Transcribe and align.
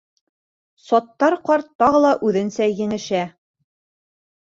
Саттар 0.85 1.35
ҡарт 1.49 1.69
тағы 1.83 1.99
ла 2.05 2.13
үҙенсә 2.29 2.67
еңешә: 2.81 3.21